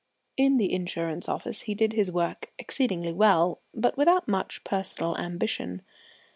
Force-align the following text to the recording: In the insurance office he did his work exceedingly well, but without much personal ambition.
In 0.35 0.57
the 0.57 0.73
insurance 0.73 1.29
office 1.29 1.61
he 1.69 1.75
did 1.75 1.93
his 1.93 2.11
work 2.11 2.51
exceedingly 2.57 3.13
well, 3.13 3.59
but 3.71 3.97
without 3.97 4.27
much 4.27 4.63
personal 4.63 5.15
ambition. 5.19 5.83